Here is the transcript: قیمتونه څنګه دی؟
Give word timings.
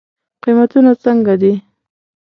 قیمتونه 0.43 0.91
څنګه 1.03 1.33
دی؟ 1.41 1.53